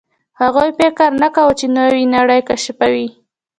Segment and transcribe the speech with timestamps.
[0.41, 3.07] هغوی فکر نه کاوه، چې نوې نړۍ کشفوي.